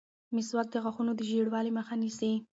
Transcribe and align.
مسواک 0.35 0.67
د 0.71 0.75
غاښونو 0.83 1.11
د 1.15 1.21
ژېړوالي 1.29 1.71
مخه 1.77 1.93
نیسي. 2.01 2.31